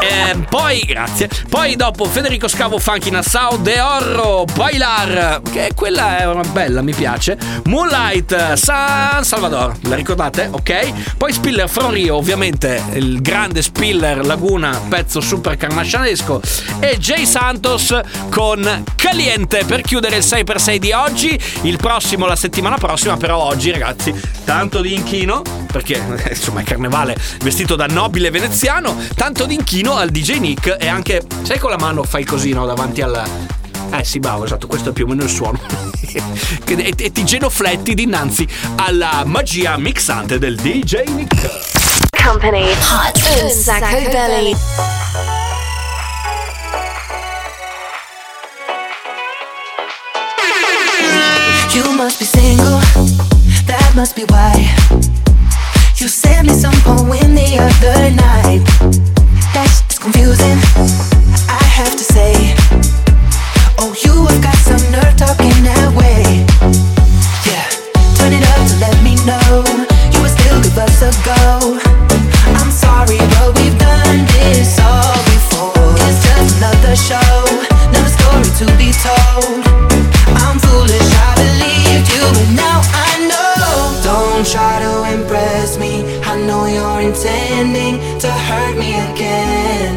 Eh, 0.01 0.37
poi, 0.49 0.81
grazie. 0.81 1.29
Poi 1.49 1.75
dopo 1.75 2.05
Federico 2.05 2.49
Scavo, 2.49 2.79
Funky 2.79 3.11
Nassau, 3.11 3.61
De 3.61 3.81
Orro, 3.81 4.45
Bailar, 4.55 5.41
che 5.51 5.73
quella 5.75 6.19
è 6.19 6.27
una 6.27 6.43
bella, 6.43 6.83
mi 6.83 6.93
piace. 6.93 7.39
Moonlight, 7.65 8.55
San 8.55 9.25
Salvador, 9.25 9.75
la 9.83 9.95
ricordate? 9.95 10.49
Ok. 10.51 11.17
Poi 11.17 11.33
Spiller 11.33 11.69
From 11.69 11.93
Rio, 11.93 12.17
ovviamente 12.17 12.83
il 12.93 13.23
grande 13.23 13.63
Spiller 13.63 14.25
Laguna, 14.25 14.81
pezzo 14.89 15.21
super 15.21 15.57
carnascianesco. 15.57 16.41
E 16.81 16.99
Jay 16.99 17.25
Santos 17.25 17.99
con 18.31 18.85
Caliente 18.97 19.65
per 19.65 19.81
chiudere 19.81 20.17
il 20.17 20.25
6x6 20.25 20.77
di 20.77 20.88
oggi. 20.93 21.39
Il 21.63 21.77
prossimo 21.77 22.27
la 22.27 22.37
settimana 22.37 22.77
prossima, 22.77 23.17
però 23.17 23.39
oggi, 23.39 23.71
ragazzi, 23.71 24.15
tanto 24.45 24.81
di 24.81 24.95
inchino, 24.95 25.43
perché 25.71 26.03
insomma 26.31 26.61
è 26.61 26.65
carnevale 26.65 27.17
vestito 27.41 27.77
da 27.77 27.87
nobile 27.87 28.31
veneziano, 28.31 28.97
tanto 29.15 29.47
di 29.47 29.55
inchino 29.55 29.97
al 29.97 30.11
DJ 30.11 30.39
Nick 30.39 30.77
e 30.79 30.89
anche, 30.89 31.23
sai 31.43 31.59
con 31.59 31.71
la 31.71 31.79
mano 31.79 32.03
fai 32.03 32.25
così, 32.25 32.53
no, 32.53 32.67
davanti 32.67 33.03
alla... 33.03 33.25
Eh 33.91 34.05
sì, 34.05 34.19
bravo, 34.19 34.45
esatto, 34.45 34.67
questo 34.67 34.91
è 34.91 34.93
più 34.93 35.05
o 35.05 35.09
meno 35.09 35.23
il 35.23 35.31
suono. 35.31 35.61
E, 36.69 36.95
e 36.97 37.13
ti 37.13 37.25
genofletti 37.25 37.95
dinanzi 37.95 38.47
alla 38.77 39.23
magia 39.25 39.77
mixante 39.77 40.39
del 40.39 40.57
DJ 40.57 41.05
Nick. 41.09 41.49
Company, 42.23 42.71
hot 42.71 43.43
un 43.43 43.51
sacco 43.51 44.11
belly. 44.11 45.38
You 51.75 51.85
must 51.97 52.19
be 52.19 52.25
single, 52.25 52.81
that 53.69 53.93
must 53.95 54.17
be 54.17 54.25
why. 54.33 54.57
You 56.01 56.09
sent 56.09 56.49
me 56.49 56.55
some 56.55 56.75
poem 56.81 57.37
the 57.37 57.61
other 57.61 58.09
night. 58.17 58.65
That's 59.53 59.99
confusing, 59.99 60.59
I 61.47 61.63
have 61.77 61.93
to 61.93 62.05
say. 62.05 62.57
Oh, 63.79 63.93
you 64.03 64.27
have 64.27 64.43
got 64.43 64.57
some 64.65 64.81
nerve 64.91 65.15
talking 65.21 65.55
that 65.69 65.93
way. 65.93 66.49
Yeah, 67.45 67.69
turn 68.17 68.33
it 68.33 68.43
up 68.49 68.63
to 68.73 68.75
let 68.81 68.97
me 69.05 69.21
know 69.29 69.63
you 70.11 70.19
would 70.25 70.33
still 70.33 70.59
give 70.65 70.79
us 70.81 71.05
a 71.05 71.13
go. 71.21 71.77
I'm 72.57 72.73
sorry, 72.73 73.21
but 73.37 73.55
we've 73.61 73.77
done 73.79 74.25
this 74.41 74.81
all 74.81 75.21
before. 75.37 75.95
It's 76.09 76.25
just 76.25 76.57
another 76.59 76.97
show, 76.97 77.39
another 77.93 78.13
story 78.17 78.49
to 78.57 78.67
be 78.81 78.91
told. 79.05 79.68
Know 86.49 86.65
you're 86.65 87.01
intending 87.03 87.95
to 88.19 88.31
hurt 88.49 88.75
me 88.79 88.91
again. 89.11 89.93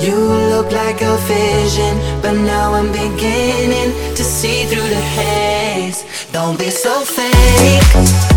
You 0.00 0.16
look 0.52 0.72
like 0.72 1.02
a 1.02 1.16
vision, 1.28 1.94
but 2.22 2.32
now 2.32 2.72
I'm 2.72 2.90
beginning 2.90 3.90
to 4.16 4.24
see 4.24 4.64
through 4.64 4.88
the 4.96 5.04
haze. 5.16 6.04
Don't 6.32 6.58
be 6.58 6.70
so 6.70 6.94
fake. 7.02 8.33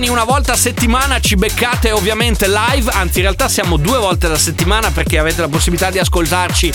Company. 0.00 0.08
Una 0.08 0.24
volta 0.24 0.52
a 0.52 0.56
settimana 0.56 1.20
ci 1.20 1.36
beccate 1.36 1.90
ovviamente 1.90 2.48
live. 2.48 2.90
Anzi, 2.90 3.18
in 3.18 3.24
realtà 3.24 3.48
siamo 3.48 3.76
due 3.76 3.98
volte 3.98 4.26
alla 4.26 4.38
settimana 4.38 4.90
perché 4.90 5.18
avete 5.18 5.40
la 5.42 5.48
possibilità 5.48 5.90
di 5.90 5.98
ascoltarci 5.98 6.72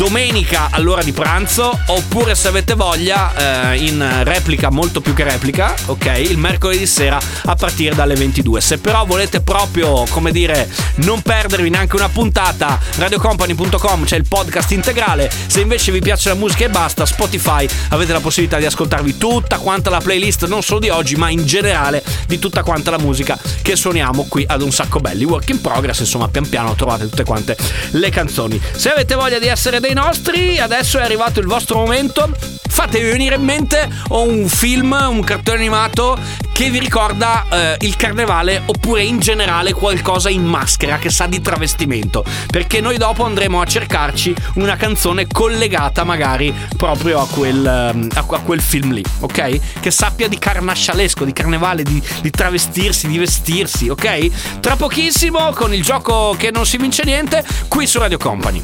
domenica 0.00 0.68
all'ora 0.70 1.02
di 1.02 1.12
pranzo. 1.12 1.78
Oppure, 1.88 2.34
se 2.34 2.48
avete 2.48 2.72
voglia, 2.72 3.72
eh, 3.72 3.84
in 3.84 4.22
replica, 4.22 4.70
molto 4.70 5.02
più 5.02 5.12
che 5.12 5.24
replica, 5.24 5.74
ok? 5.84 6.06
Il 6.16 6.38
mercoledì 6.38 6.86
sera 6.86 7.20
a 7.44 7.54
partire 7.54 7.94
dalle 7.94 8.14
22. 8.14 8.62
Se 8.62 8.78
però 8.78 9.04
volete 9.04 9.42
proprio, 9.42 10.06
come 10.08 10.32
dire, 10.32 10.70
non 10.96 11.20
perdervi 11.20 11.68
neanche 11.68 11.96
una 11.96 12.08
puntata, 12.08 12.80
radiocompany.com 12.96 14.04
c'è 14.04 14.16
il 14.16 14.24
podcast 14.26 14.70
integrale. 14.70 15.30
Se 15.46 15.60
invece 15.60 15.92
vi 15.92 16.00
piace 16.00 16.30
la 16.30 16.34
musica 16.34 16.64
e 16.64 16.70
basta, 16.70 17.04
Spotify 17.04 17.68
avete 17.90 18.14
la 18.14 18.20
possibilità 18.20 18.56
di 18.56 18.64
ascoltarvi 18.64 19.18
tutta 19.18 19.58
quanta 19.58 19.90
la 19.90 20.00
playlist, 20.00 20.46
non 20.46 20.62
solo 20.62 20.80
di 20.80 20.88
oggi, 20.88 21.16
ma 21.16 21.28
in 21.28 21.44
generale 21.44 22.02
di 22.26 22.38
tutta 22.38 22.62
quanta 22.62 22.90
la 22.90 22.98
musica 22.98 23.38
che 23.60 23.76
suoniamo 23.76 24.24
qui 24.30 24.46
ad 24.48 24.62
un 24.62 24.72
sacco 24.72 24.98
belli. 24.98 25.24
Work 25.24 25.50
in 25.50 25.60
progress, 25.60 25.98
insomma, 25.98 26.28
pian 26.28 26.48
piano 26.48 26.74
trovate 26.74 27.06
tutte 27.06 27.24
quante 27.24 27.54
le 27.90 28.08
canzoni. 28.08 28.58
Se 28.72 28.88
avete 28.88 29.14
voglia 29.14 29.38
di 29.38 29.46
essere 29.46 29.78
dei 29.78 29.88
nostri, 29.94 30.58
adesso 30.58 30.98
è 30.98 31.02
arrivato 31.02 31.40
il 31.40 31.46
vostro 31.46 31.78
momento. 31.78 32.30
Fatevi 32.68 33.10
venire 33.10 33.34
in 33.34 33.42
mente 33.42 33.88
un 34.10 34.48
film, 34.48 34.96
un 35.08 35.22
cartone 35.22 35.58
animato 35.58 36.18
che 36.60 36.68
vi 36.68 36.78
ricorda 36.78 37.46
eh, 37.48 37.76
il 37.86 37.96
carnevale 37.96 38.60
oppure 38.66 39.02
in 39.02 39.18
generale 39.18 39.72
qualcosa 39.72 40.28
in 40.28 40.44
maschera 40.44 40.98
che 40.98 41.08
sa 41.08 41.24
di 41.24 41.40
travestimento. 41.40 42.22
Perché 42.50 42.82
noi 42.82 42.98
dopo 42.98 43.24
andremo 43.24 43.62
a 43.62 43.64
cercarci 43.64 44.34
una 44.56 44.76
canzone 44.76 45.26
collegata 45.26 46.04
magari 46.04 46.54
proprio 46.76 47.20
a 47.20 47.26
quel, 47.26 47.64
ehm, 47.64 48.08
a, 48.12 48.26
a 48.28 48.40
quel 48.40 48.60
film 48.60 48.92
lì, 48.92 49.02
ok? 49.20 49.80
Che 49.80 49.90
sappia 49.90 50.28
di 50.28 50.38
carnascialesco, 50.38 51.24
di 51.24 51.32
carnevale, 51.32 51.82
di, 51.82 52.02
di 52.20 52.30
travestirsi, 52.30 53.08
di 53.08 53.16
vestirsi, 53.16 53.88
ok? 53.88 54.60
Tra 54.60 54.76
pochissimo 54.76 55.52
con 55.54 55.72
il 55.72 55.82
gioco 55.82 56.34
che 56.36 56.50
non 56.50 56.66
si 56.66 56.76
vince 56.76 57.04
niente 57.04 57.42
qui 57.68 57.86
su 57.86 57.98
Radio 57.98 58.18
Company. 58.18 58.62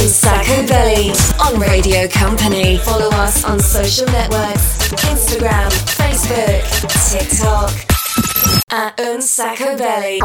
Un 0.00 0.08
Sacco 0.08 0.62
Belly 0.62 1.12
on 1.36 1.60
Radio 1.60 2.08
Company. 2.08 2.78
Follow 2.78 3.10
us 3.22 3.44
on 3.44 3.60
social 3.60 4.08
networks 4.10 4.69
Instagram, 4.90 5.70
Facebook, 5.70 6.90
TikTok. 7.10 7.70
At 8.72 8.98
Un 9.00 9.20
Sacco 9.22 9.74
Belly. 9.76 10.18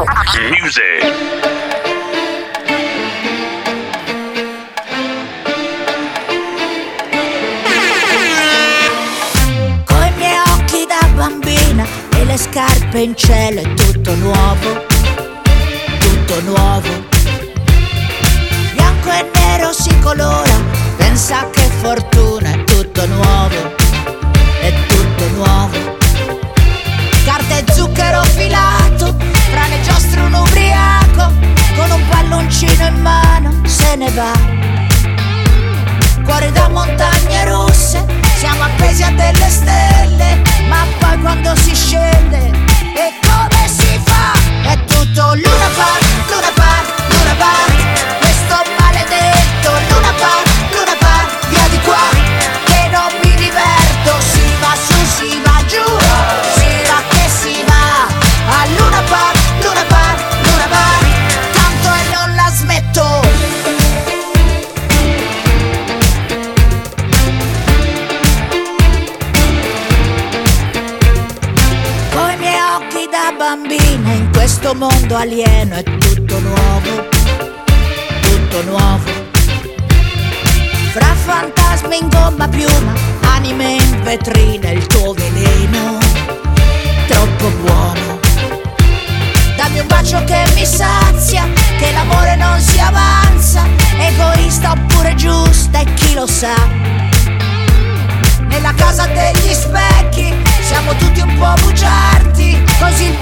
Coi 9.84 10.12
miei 10.16 10.38
occhi 10.48 10.86
da 10.86 11.06
bambina 11.14 11.86
e 12.16 12.24
le 12.24 12.36
scarpe 12.36 12.98
in 12.98 13.16
cielo 13.16 13.60
è 13.60 13.74
tutto 13.74 14.14
nuovo, 14.16 14.84
tutto 15.98 16.40
nuovo. 16.42 16.88
Bianco 18.74 19.10
e 19.10 19.30
nero 19.34 19.72
si 19.72 19.96
colora, 20.00 20.60
pensa 20.96 21.48
che 21.50 21.62
fortuna 21.80 22.50
è 22.50 22.64
tutto 22.64 23.06
nuovo, 23.06 23.74
palloncino 32.86 32.88
in 32.88 33.00
mano 33.02 33.52
se 33.64 33.96
ne 33.96 34.10
va. 34.10 34.32
Cuore 36.24 36.50
da 36.52 36.68
montagne 36.68 37.44
russe, 37.44 38.04
siamo 38.36 38.64
appesi 38.64 39.02
a 39.02 39.10
delle 39.10 39.48
stelle, 39.48 40.42
ma 40.68 40.84
poi 40.98 41.20
quando 41.20 41.54
si 41.56 41.74
scende, 41.74 42.50
e 42.94 43.12
come 43.22 43.68
si 43.68 44.00
fa? 44.04 44.32
È 44.70 44.84
tutto 44.84 45.34
Luna 45.34 45.68
Park, 45.76 46.04
Luna 46.30 46.50
Park, 46.54 46.55
mondo 74.76 75.16
alieno 75.16 75.74
è 75.74 75.82
tutto 75.82 76.38
nuovo, 76.40 77.08
tutto 78.20 78.62
nuovo. 78.64 79.10
Fra 80.92 81.14
fantasmi 81.14 81.98
in 81.98 82.08
gomma 82.08 82.46
piuma, 82.48 82.92
anime 83.34 83.72
in 83.72 84.02
vetrina, 84.02 84.70
il 84.70 84.86
tuo 84.86 85.14
veleno, 85.14 85.98
troppo 87.06 87.48
buono. 87.62 88.18
Dammi 89.56 89.78
un 89.78 89.86
bacio 89.86 90.22
che 90.24 90.44
mi 90.54 90.66
sazia, 90.66 91.44
che 91.78 91.92
l'amore 91.92 92.36
non 92.36 92.60
si 92.60 92.78
avanza, 92.78 93.66
egoista 93.98 94.72
oppure 94.72 95.14
giusta 95.14 95.80
e 95.80 95.94
chi 95.94 96.14
lo 96.14 96.26
sa 96.26 96.54
nella 98.48 98.72
casa 98.74 99.06
degli 99.06 99.52
specchi 99.52 100.34
siamo 100.62 100.94
tutti 100.96 101.20
un 101.20 101.36
po' 101.38 101.52
bugiardi 101.62 102.64
così 102.78 103.04
il 103.04 103.16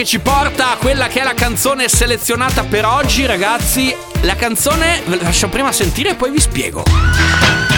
che 0.00 0.06
ci 0.06 0.20
porta 0.20 0.70
a 0.70 0.76
quella 0.76 1.08
che 1.08 1.20
è 1.20 1.22
la 1.22 1.34
canzone 1.34 1.86
selezionata 1.86 2.64
per 2.64 2.86
oggi, 2.86 3.26
ragazzi. 3.26 3.94
La 4.22 4.34
canzone 4.34 5.02
ve 5.04 5.16
la 5.16 5.24
lascio 5.24 5.50
prima 5.50 5.72
sentire 5.72 6.10
e 6.10 6.14
poi 6.14 6.30
vi 6.30 6.40
spiego. 6.40 6.84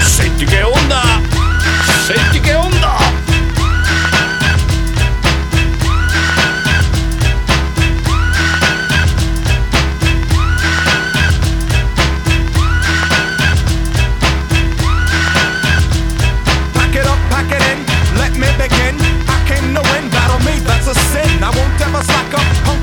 Senti 0.00 0.44
che 0.44 0.62
onda! 0.62 1.02
Senti 2.06 2.38
che 2.38 2.54
onda! 2.54 3.21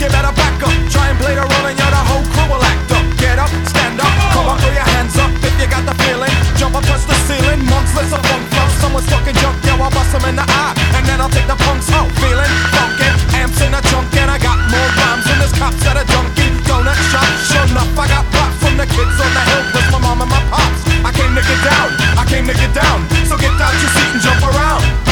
better 0.10 0.34
back 0.34 0.58
up. 0.62 0.74
Try 0.90 1.10
and 1.10 1.18
play 1.18 1.34
the 1.36 1.46
role 1.46 1.66
and 1.70 1.78
you're 1.78 1.94
the 1.94 2.04
whole 2.10 2.26
crew 2.34 2.48
will 2.50 2.64
act 2.64 2.92
up. 2.92 3.06
Get 3.18 3.38
up, 3.38 3.52
stand 3.70 4.00
up, 4.02 4.14
come 4.34 4.50
on, 4.50 4.58
throw 4.60 4.74
your 4.74 4.88
hands 4.98 5.16
up 5.18 5.32
if 5.44 5.54
you 5.60 5.68
got 5.70 5.86
the 5.86 5.96
feeling. 6.04 6.34
Jump 6.58 6.76
up, 6.76 6.84
touch 6.86 7.06
the 7.06 7.18
ceiling, 7.28 7.62
monks, 7.70 7.94
let's 7.96 8.12
a 8.12 8.20
funk 8.20 8.46
flop. 8.52 8.70
Someone's 8.82 9.08
talking 9.08 9.36
junk, 9.38 9.58
yo, 9.66 9.78
I'll 9.78 9.92
bust 9.92 10.12
them 10.12 10.26
in 10.30 10.36
the 10.36 10.46
eye. 10.46 10.74
And 10.98 11.04
then 11.06 11.22
I'll 11.22 11.32
take 11.32 11.48
the 11.48 11.58
punks 11.66 11.92
out, 11.94 12.10
feeling 12.20 12.54
funky. 12.74 13.10
Amps 13.38 13.60
in 13.62 13.74
a 13.74 13.82
trunk 13.90 14.10
and 14.18 14.30
I 14.32 14.38
got 14.40 14.58
more 14.72 14.90
rhymes 15.00 15.26
than 15.28 15.38
there's 15.40 15.54
cops 15.54 15.84
at 15.86 15.98
a 15.98 16.06
junkie 16.08 16.50
donut 16.66 16.98
shop. 17.12 17.28
Sure 17.50 17.66
enough, 17.70 17.92
I 17.98 18.06
got 18.08 18.26
pop 18.34 18.52
from 18.60 18.76
the 18.78 18.88
kids 18.88 19.16
on 19.20 19.32
the 19.34 19.44
hill 19.50 19.64
with 19.76 19.88
my 19.94 20.00
mom 20.00 20.22
and 20.24 20.32
my 20.32 20.42
pops. 20.50 20.82
I 21.04 21.12
came 21.14 21.34
to 21.36 21.44
get 21.44 21.60
down, 21.64 21.90
I 22.18 22.24
came 22.26 22.46
to 22.48 22.56
get 22.56 22.74
down. 22.74 23.08
So 23.28 23.38
get 23.38 23.54
out 23.60 23.74
your 23.78 23.92
seat 23.94 24.12
and 24.16 24.22
jump 24.22 24.42
around. 24.44 25.09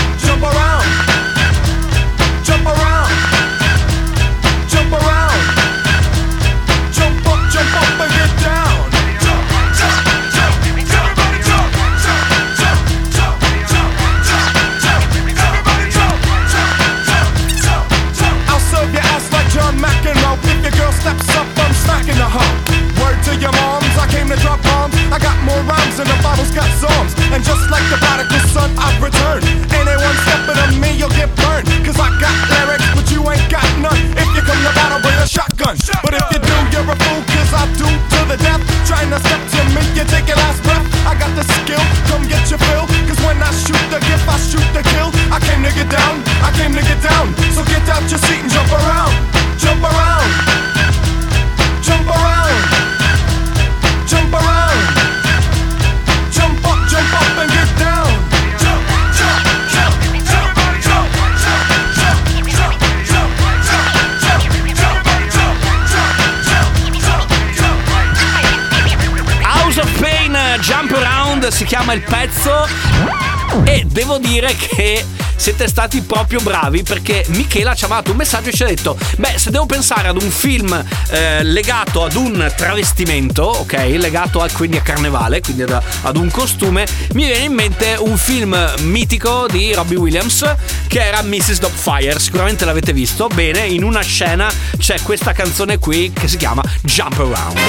Okay. 74.58 75.07
Siete 75.48 75.70
stati 75.70 76.02
proprio 76.02 76.42
bravi 76.42 76.84
perché 76.84 77.24
Michela 77.30 77.74
ci 77.74 77.86
ha 77.86 77.88
mandato 77.88 78.12
un 78.12 78.18
messaggio 78.18 78.50
e 78.50 78.52
ci 78.52 78.64
ha 78.64 78.66
detto 78.66 78.98
beh 79.16 79.38
se 79.38 79.50
devo 79.50 79.66
pensare 79.66 80.10
ad 80.10 80.22
un 80.22 80.30
film 80.30 80.86
eh, 81.10 81.42
legato 81.42 82.04
ad 82.04 82.16
un 82.16 82.52
travestimento 82.54 83.44
ok 83.44 83.94
legato 83.96 84.42
a, 84.42 84.50
quindi 84.52 84.76
a 84.76 84.82
carnevale 84.82 85.40
quindi 85.40 85.62
ad, 85.62 85.82
ad 86.02 86.18
un 86.18 86.30
costume 86.32 86.86
mi 87.14 87.28
viene 87.28 87.46
in 87.46 87.54
mente 87.54 87.96
un 87.98 88.18
film 88.18 88.74
mitico 88.80 89.46
di 89.50 89.74
Robbie 89.74 89.98
Williams 89.98 90.44
che 90.88 91.02
era 91.02 91.22
Mrs. 91.22 91.60
Dogfire 91.60 92.20
sicuramente 92.20 92.66
l'avete 92.66 92.92
visto 92.92 93.28
bene 93.28 93.60
in 93.60 93.86
una 93.86 94.02
scena 94.02 94.52
c'è 94.78 95.02
questa 95.02 95.32
canzone 95.32 95.78
qui 95.78 96.12
che 96.12 96.28
si 96.28 96.36
chiama 96.36 96.62
Jump 96.82 97.20
Around 97.20 97.60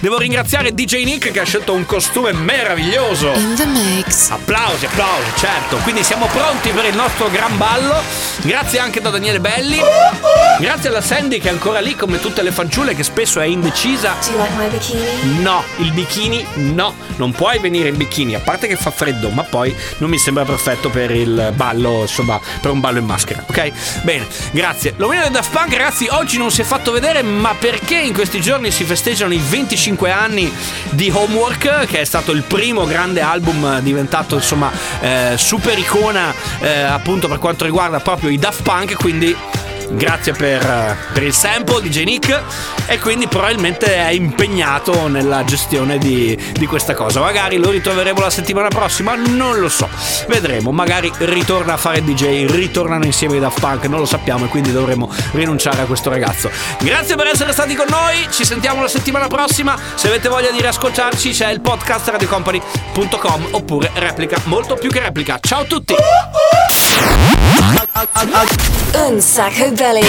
Devo 0.00 0.16
ringraziare 0.16 0.72
DJ 0.72 1.04
Nick 1.04 1.30
che 1.30 1.40
ha 1.40 1.44
scelto 1.44 1.74
un 1.74 1.84
costume 1.84 2.32
meraviglioso. 2.32 3.32
In 3.34 3.54
the 3.54 3.66
mix. 3.66 4.30
Applausi, 4.30 4.86
applausi, 4.86 5.30
certo. 5.36 5.76
Quindi 5.82 6.02
siamo 6.02 6.24
pronti 6.28 6.70
per 6.70 6.86
il 6.86 6.96
nostro 6.96 7.09
gran 7.30 7.56
ballo. 7.56 8.02
Grazie 8.42 8.78
anche 8.78 9.00
da 9.00 9.10
Daniele 9.10 9.40
Belli. 9.40 9.78
Grazie 10.58 10.88
alla 10.88 11.00
Sandy 11.00 11.38
che 11.38 11.48
è 11.48 11.52
ancora 11.52 11.80
lì 11.80 11.94
come 11.94 12.18
tutte 12.18 12.42
le 12.42 12.50
fanciulle 12.50 12.94
che 12.94 13.02
spesso 13.02 13.40
è 13.40 13.46
indecisa. 13.46 14.16
No, 15.40 15.64
il 15.78 15.92
bikini 15.92 16.44
no, 16.54 16.94
non 17.16 17.32
puoi 17.32 17.58
venire 17.58 17.88
in 17.88 17.96
bikini, 17.96 18.34
a 18.34 18.40
parte 18.40 18.66
che 18.66 18.76
fa 18.76 18.90
freddo, 18.90 19.30
ma 19.30 19.42
poi 19.42 19.74
non 19.98 20.10
mi 20.10 20.18
sembra 20.18 20.44
perfetto 20.44 20.88
per 20.90 21.10
il 21.10 21.52
ballo, 21.54 22.02
insomma, 22.02 22.40
per 22.60 22.70
un 22.70 22.80
ballo 22.80 22.98
in 22.98 23.04
maschera, 23.04 23.44
ok? 23.46 24.02
Bene, 24.02 24.26
grazie. 24.52 24.94
L'omino 24.96 25.22
del 25.22 25.30
Daft 25.30 25.50
Punk, 25.50 25.72
ragazzi, 25.74 26.06
oggi 26.10 26.38
non 26.38 26.50
si 26.50 26.60
è 26.60 26.64
fatto 26.64 26.92
vedere, 26.92 27.22
ma 27.22 27.54
perché 27.58 27.96
in 27.96 28.12
questi 28.12 28.40
giorni 28.40 28.70
si 28.70 28.84
festeggiano 28.84 29.32
i 29.32 29.40
25 29.42 30.10
anni 30.10 30.52
di 30.90 31.10
Homework, 31.12 31.86
che 31.86 32.00
è 32.00 32.04
stato 32.04 32.32
il 32.32 32.42
primo 32.42 32.84
grande 32.84 33.20
album 33.20 33.80
diventato, 33.80 34.36
insomma, 34.36 34.70
eh, 35.00 35.34
super 35.36 35.78
icona, 35.78 36.32
eh, 36.60 36.82
appunto 37.00 37.28
per 37.28 37.38
quanto 37.38 37.64
riguarda 37.64 37.98
proprio 37.98 38.28
i 38.28 38.36
Daft 38.36 38.62
Punk, 38.62 38.94
quindi 38.94 39.34
grazie 39.90 40.32
per, 40.32 40.96
per 41.12 41.22
il 41.22 41.32
sample 41.32 41.88
di 41.88 42.04
Nick 42.04 42.42
e 42.86 42.98
quindi 42.98 43.26
probabilmente 43.26 43.94
è 43.94 44.10
impegnato 44.10 45.08
nella 45.08 45.44
gestione 45.44 45.98
di, 45.98 46.36
di 46.52 46.66
questa 46.66 46.94
cosa. 46.94 47.20
Magari 47.20 47.58
lo 47.58 47.70
ritroveremo 47.70 48.20
la 48.20 48.30
settimana 48.30 48.68
prossima, 48.68 49.14
non 49.14 49.58
lo 49.58 49.68
so. 49.68 49.88
Vedremo, 50.28 50.72
magari 50.72 51.10
ritorna 51.18 51.74
a 51.74 51.76
fare 51.76 52.02
DJ, 52.02 52.46
ritornano 52.50 53.04
insieme 53.04 53.36
i 53.36 53.40
Daft 53.40 53.60
Punk, 53.60 53.84
non 53.86 54.00
lo 54.00 54.06
sappiamo 54.06 54.46
e 54.46 54.48
quindi 54.48 54.72
dovremo 54.72 55.10
rinunciare 55.32 55.82
a 55.82 55.84
questo 55.84 56.10
ragazzo. 56.10 56.50
Grazie 56.80 57.16
per 57.16 57.26
essere 57.26 57.52
stati 57.52 57.74
con 57.74 57.86
noi, 57.88 58.26
ci 58.30 58.44
sentiamo 58.44 58.82
la 58.82 58.88
settimana 58.88 59.26
prossima. 59.26 59.76
Se 59.94 60.08
avete 60.08 60.28
voglia 60.28 60.50
di 60.50 60.60
riascoltarci 60.60 61.30
c'è 61.30 61.50
il 61.50 61.60
podcast 61.60 62.08
radiocompany.com 62.08 63.48
oppure 63.52 63.90
replica, 63.94 64.40
molto 64.44 64.74
più 64.74 64.90
che 64.90 65.00
replica. 65.00 65.38
Ciao 65.40 65.60
a 65.60 65.64
tutti! 65.64 65.94
Un 68.92 69.20
sacco 69.20 69.68
Valley. 69.80 70.04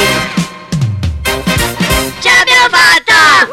Ce 2.20 2.30
l'abbiamo 2.30 2.68
fatta! 2.70 3.48